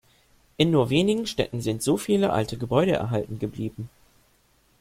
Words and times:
In 0.57 0.71
nur 0.71 0.89
wenigen 0.89 1.27
Städten 1.27 1.61
sind 1.61 1.83
so 1.83 1.95
viele 1.95 2.31
alte 2.33 2.57
Gebäude 2.57 2.93
erhalten 2.93 3.37
geblieben. 3.37 3.87